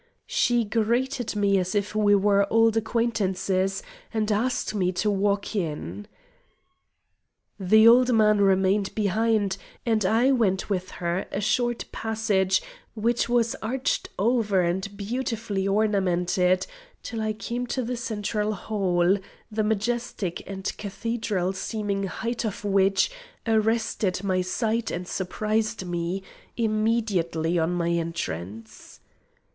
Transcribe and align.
She 0.25 0.63
greeted 0.65 1.35
me 1.35 1.59
as 1.59 1.75
if 1.75 1.93
we 1.93 2.15
were 2.15 2.51
old 2.51 2.75
acquaintances, 2.75 3.83
and 4.11 4.31
asked 4.31 4.73
me 4.73 4.91
to 4.93 5.11
walk 5.11 5.55
in. 5.55 6.07
The 7.59 7.87
old 7.87 8.11
man 8.11 8.39
remained 8.41 8.95
behind, 8.95 9.57
and 9.85 10.03
I 10.03 10.31
went 10.31 10.71
with 10.71 10.89
her 11.05 11.17
along 11.17 11.27
a 11.33 11.39
short 11.41 11.85
passage, 11.91 12.63
which 12.95 13.29
was 13.29 13.53
arched 13.61 14.09
over 14.17 14.61
and 14.61 14.97
beautifully 14.97 15.67
ornamented, 15.67 16.65
till 17.03 17.21
I 17.21 17.33
came 17.33 17.67
to 17.67 17.83
the 17.83 17.95
central 17.95 18.53
hall; 18.53 19.19
the 19.51 19.63
majestic 19.63 20.41
and 20.49 20.75
cathedral 20.77 21.53
seeming 21.53 22.05
height 22.05 22.43
of 22.43 22.65
which 22.65 23.11
arrested 23.45 24.23
my 24.23 24.41
sight 24.41 24.89
and 24.89 25.07
surprised 25.07 25.85
me, 25.85 26.23
immediately 26.57 27.59
on 27.59 27.73
my 27.75 27.89
entrance. 27.91 28.99